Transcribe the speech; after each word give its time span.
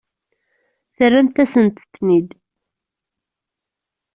Terramt-asent-ten-id. 0.95 2.29